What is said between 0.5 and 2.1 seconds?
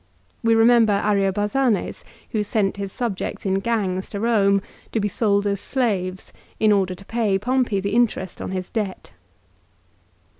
remember Ariobarzanes